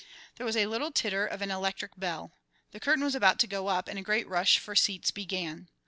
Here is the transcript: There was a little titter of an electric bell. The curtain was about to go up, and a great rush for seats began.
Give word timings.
There 0.37 0.47
was 0.47 0.57
a 0.57 0.65
little 0.65 0.91
titter 0.91 1.27
of 1.27 1.43
an 1.43 1.51
electric 1.51 1.95
bell. 1.95 2.31
The 2.71 2.79
curtain 2.79 3.03
was 3.03 3.13
about 3.13 3.37
to 3.37 3.45
go 3.45 3.67
up, 3.67 3.87
and 3.87 3.99
a 3.99 4.01
great 4.01 4.27
rush 4.27 4.57
for 4.57 4.75
seats 4.75 5.11
began. 5.11 5.69